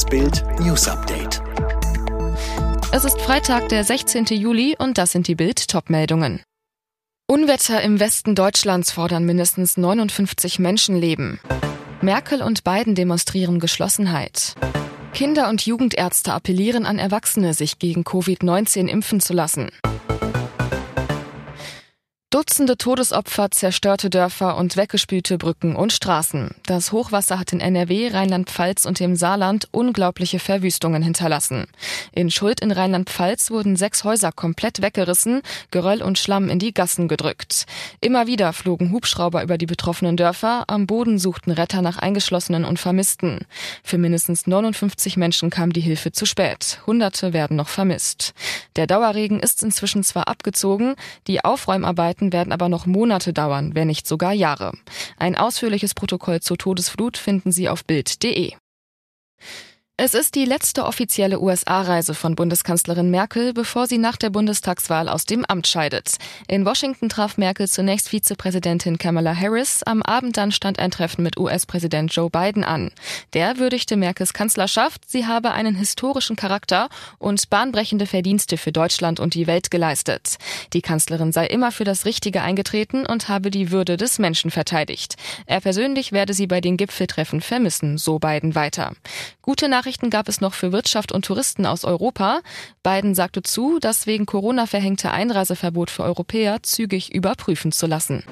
Das 0.00 0.08
Bild 0.08 0.42
News 0.60 0.88
Update. 0.88 1.42
Es 2.90 3.04
ist 3.04 3.20
Freitag, 3.20 3.68
der 3.68 3.84
16. 3.84 4.24
Juli 4.30 4.74
und 4.78 4.96
das 4.96 5.12
sind 5.12 5.28
die 5.28 5.34
Bild 5.34 5.68
Topmeldungen. 5.68 6.40
Unwetter 7.26 7.82
im 7.82 8.00
Westen 8.00 8.34
Deutschlands 8.34 8.92
fordern 8.92 9.26
mindestens 9.26 9.76
59 9.76 10.58
Menschenleben. 10.58 11.38
Merkel 12.00 12.40
und 12.40 12.64
Biden 12.64 12.94
demonstrieren 12.94 13.60
Geschlossenheit. 13.60 14.54
Kinder- 15.12 15.50
und 15.50 15.66
Jugendärzte 15.66 16.32
appellieren 16.32 16.86
an 16.86 16.98
Erwachsene, 16.98 17.52
sich 17.52 17.78
gegen 17.78 18.02
Covid-19 18.02 18.86
impfen 18.86 19.20
zu 19.20 19.34
lassen. 19.34 19.70
Dutzende 22.40 22.78
Todesopfer, 22.78 23.50
zerstörte 23.50 24.08
Dörfer 24.08 24.56
und 24.56 24.78
weggespülte 24.78 25.36
Brücken 25.36 25.76
und 25.76 25.92
Straßen. 25.92 26.54
Das 26.64 26.90
Hochwasser 26.90 27.38
hat 27.38 27.52
in 27.52 27.60
NRW, 27.60 28.08
Rheinland-Pfalz 28.08 28.86
und 28.86 28.98
dem 28.98 29.14
Saarland 29.14 29.68
unglaubliche 29.72 30.38
Verwüstungen 30.38 31.02
hinterlassen. 31.02 31.66
In 32.12 32.30
Schuld 32.30 32.60
in 32.60 32.70
Rheinland-Pfalz 32.70 33.50
wurden 33.50 33.76
sechs 33.76 34.04
Häuser 34.04 34.32
komplett 34.32 34.80
weggerissen, 34.80 35.42
Geröll 35.70 36.00
und 36.00 36.18
Schlamm 36.18 36.48
in 36.48 36.58
die 36.58 36.72
Gassen 36.72 37.08
gedrückt. 37.08 37.66
Immer 38.00 38.26
wieder 38.26 38.54
flogen 38.54 38.90
Hubschrauber 38.90 39.42
über 39.42 39.58
die 39.58 39.66
betroffenen 39.66 40.16
Dörfer, 40.16 40.64
am 40.66 40.86
Boden 40.86 41.18
suchten 41.18 41.50
Retter 41.50 41.82
nach 41.82 41.98
Eingeschlossenen 41.98 42.64
und 42.64 42.78
Vermissten. 42.78 43.40
Für 43.84 43.98
mindestens 43.98 44.46
59 44.46 45.18
Menschen 45.18 45.50
kam 45.50 45.74
die 45.74 45.82
Hilfe 45.82 46.10
zu 46.10 46.24
spät. 46.24 46.80
Hunderte 46.86 47.34
werden 47.34 47.58
noch 47.58 47.68
vermisst. 47.68 48.32
Der 48.76 48.86
Dauerregen 48.86 49.40
ist 49.40 49.62
inzwischen 49.62 50.02
zwar 50.04 50.26
abgezogen, 50.26 50.94
die 51.26 51.44
Aufräumarbeiten 51.44 52.29
Arbeiten 52.30 52.32
werden 52.32 52.52
aber 52.52 52.68
noch 52.68 52.86
Monate 52.86 53.32
dauern, 53.32 53.74
wenn 53.74 53.88
nicht 53.88 54.06
sogar 54.06 54.32
Jahre. 54.32 54.72
Ein 55.18 55.36
ausführliches 55.36 55.94
Protokoll 55.94 56.40
zur 56.40 56.56
Todesflut 56.56 57.16
finden 57.16 57.52
Sie 57.52 57.68
auf 57.68 57.84
Bild.de. 57.84 58.52
Es 60.02 60.14
ist 60.14 60.34
die 60.34 60.46
letzte 60.46 60.86
offizielle 60.86 61.42
USA-Reise 61.42 62.14
von 62.14 62.34
Bundeskanzlerin 62.34 63.10
Merkel, 63.10 63.52
bevor 63.52 63.86
sie 63.86 63.98
nach 63.98 64.16
der 64.16 64.30
Bundestagswahl 64.30 65.10
aus 65.10 65.26
dem 65.26 65.44
Amt 65.44 65.66
scheidet. 65.66 66.16
In 66.48 66.64
Washington 66.64 67.10
traf 67.10 67.36
Merkel 67.36 67.68
zunächst 67.68 68.08
Vizepräsidentin 68.08 68.96
Kamala 68.96 69.36
Harris. 69.36 69.82
Am 69.82 70.02
Abend 70.02 70.38
dann 70.38 70.52
stand 70.52 70.78
ein 70.78 70.90
Treffen 70.90 71.22
mit 71.22 71.38
US-Präsident 71.38 72.14
Joe 72.14 72.30
Biden 72.30 72.64
an. 72.64 72.92
Der 73.34 73.58
würdigte 73.58 73.98
Merkels 73.98 74.32
Kanzlerschaft, 74.32 75.02
sie 75.06 75.26
habe 75.26 75.50
einen 75.50 75.74
historischen 75.74 76.34
Charakter 76.34 76.88
und 77.18 77.50
bahnbrechende 77.50 78.06
Verdienste 78.06 78.56
für 78.56 78.72
Deutschland 78.72 79.20
und 79.20 79.34
die 79.34 79.46
Welt 79.46 79.70
geleistet. 79.70 80.38
Die 80.72 80.80
Kanzlerin 80.80 81.30
sei 81.30 81.44
immer 81.44 81.72
für 81.72 81.84
das 81.84 82.06
Richtige 82.06 82.40
eingetreten 82.40 83.04
und 83.04 83.28
habe 83.28 83.50
die 83.50 83.70
Würde 83.70 83.98
des 83.98 84.18
Menschen 84.18 84.50
verteidigt. 84.50 85.16
Er 85.44 85.60
persönlich 85.60 86.10
werde 86.12 86.32
sie 86.32 86.46
bei 86.46 86.62
den 86.62 86.78
Gipfeltreffen 86.78 87.42
vermissen, 87.42 87.98
so 87.98 88.18
Biden 88.18 88.54
weiter. 88.54 88.94
Gute 89.42 89.68
Nachricht 89.68 89.89
Nachrichten 89.90 90.10
gab 90.10 90.28
es 90.28 90.40
noch 90.40 90.54
für 90.54 90.70
Wirtschaft 90.70 91.10
und 91.10 91.24
Touristen 91.24 91.66
aus 91.66 91.84
Europa. 91.84 92.42
Biden 92.84 93.16
sagte 93.16 93.42
zu, 93.42 93.80
das 93.80 94.06
wegen 94.06 94.24
Corona 94.24 94.66
verhängte 94.66 95.10
Einreiseverbot 95.10 95.90
für 95.90 96.04
Europäer 96.04 96.62
zügig 96.62 97.12
überprüfen 97.12 97.72
zu 97.72 97.88
lassen. 97.88 98.22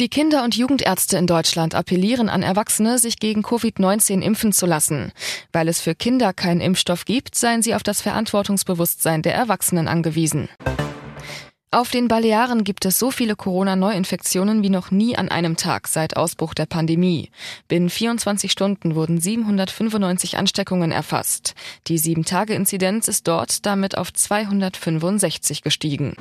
Die 0.00 0.08
Kinder- 0.08 0.42
und 0.42 0.56
Jugendärzte 0.56 1.18
in 1.18 1.28
Deutschland 1.28 1.76
appellieren 1.76 2.28
an 2.28 2.42
Erwachsene, 2.42 2.98
sich 2.98 3.20
gegen 3.20 3.42
Covid-19 3.42 4.22
impfen 4.22 4.52
zu 4.52 4.66
lassen. 4.66 5.12
Weil 5.52 5.68
es 5.68 5.80
für 5.80 5.94
Kinder 5.94 6.32
keinen 6.32 6.60
Impfstoff 6.60 7.04
gibt, 7.04 7.36
seien 7.36 7.62
sie 7.62 7.76
auf 7.76 7.84
das 7.84 8.02
Verantwortungsbewusstsein 8.02 9.22
der 9.22 9.36
Erwachsenen 9.36 9.86
angewiesen. 9.86 10.48
Auf 11.74 11.90
den 11.90 12.06
Balearen 12.06 12.62
gibt 12.62 12.84
es 12.84 13.00
so 13.00 13.10
viele 13.10 13.34
Corona-Neuinfektionen 13.34 14.62
wie 14.62 14.70
noch 14.70 14.92
nie 14.92 15.16
an 15.16 15.28
einem 15.28 15.56
Tag 15.56 15.88
seit 15.88 16.16
Ausbruch 16.16 16.54
der 16.54 16.66
Pandemie. 16.66 17.30
Binnen 17.66 17.90
24 17.90 18.52
Stunden 18.52 18.94
wurden 18.94 19.20
795 19.20 20.36
Ansteckungen 20.36 20.92
erfasst. 20.92 21.56
Die 21.88 21.98
7-Tage-Inzidenz 21.98 23.08
ist 23.08 23.26
dort 23.26 23.66
damit 23.66 23.98
auf 23.98 24.12
265 24.12 25.62
gestiegen. 25.62 26.14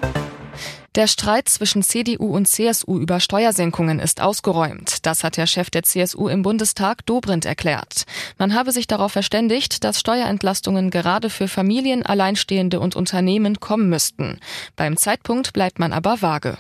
Der 0.95 1.07
Streit 1.07 1.49
zwischen 1.49 1.81
CDU 1.81 2.35
und 2.35 2.47
CSU 2.47 2.99
über 2.99 3.19
Steuersenkungen 3.19 3.99
ist 3.99 4.21
ausgeräumt. 4.21 5.05
Das 5.05 5.23
hat 5.23 5.37
der 5.37 5.47
Chef 5.47 5.69
der 5.69 5.83
CSU 5.83 6.27
im 6.27 6.43
Bundestag 6.43 7.05
Dobrindt 7.05 7.45
erklärt. 7.45 8.03
Man 8.37 8.53
habe 8.53 8.71
sich 8.71 8.87
darauf 8.87 9.11
verständigt, 9.11 9.83
dass 9.83 9.99
Steuerentlastungen 9.99 10.91
gerade 10.91 11.29
für 11.29 11.47
Familien, 11.47 12.05
Alleinstehende 12.05 12.79
und 12.79 12.95
Unternehmen 12.95 13.59
kommen 13.59 13.89
müssten. 13.89 14.39
Beim 14.75 14.97
Zeitpunkt 14.97 15.53
bleibt 15.53 15.79
man 15.79 15.93
aber 15.93 16.21
vage. 16.21 16.57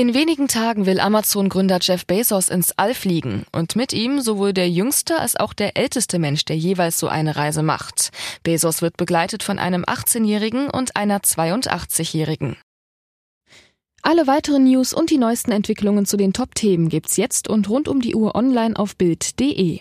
In 0.00 0.14
wenigen 0.14 0.48
Tagen 0.48 0.86
will 0.86 0.98
Amazon-Gründer 0.98 1.76
Jeff 1.82 2.06
Bezos 2.06 2.48
ins 2.48 2.72
All 2.78 2.94
fliegen 2.94 3.44
und 3.52 3.76
mit 3.76 3.92
ihm 3.92 4.22
sowohl 4.22 4.54
der 4.54 4.70
jüngste 4.70 5.18
als 5.18 5.36
auch 5.36 5.52
der 5.52 5.76
älteste 5.76 6.18
Mensch, 6.18 6.46
der 6.46 6.56
jeweils 6.56 6.98
so 6.98 7.08
eine 7.08 7.36
Reise 7.36 7.62
macht. 7.62 8.08
Bezos 8.42 8.80
wird 8.80 8.96
begleitet 8.96 9.42
von 9.42 9.58
einem 9.58 9.84
18-Jährigen 9.84 10.70
und 10.70 10.96
einer 10.96 11.18
82-Jährigen. 11.18 12.56
Alle 14.00 14.26
weiteren 14.26 14.64
News 14.64 14.94
und 14.94 15.10
die 15.10 15.18
neuesten 15.18 15.52
Entwicklungen 15.52 16.06
zu 16.06 16.16
den 16.16 16.32
Top-Themen 16.32 16.88
gibt's 16.88 17.18
jetzt 17.18 17.48
und 17.48 17.68
rund 17.68 17.86
um 17.86 18.00
die 18.00 18.14
Uhr 18.14 18.34
online 18.34 18.76
auf 18.76 18.96
Bild.de. 18.96 19.80